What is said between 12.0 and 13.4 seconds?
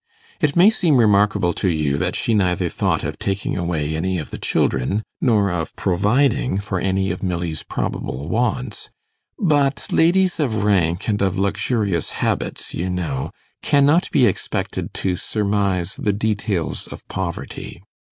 habits, you know,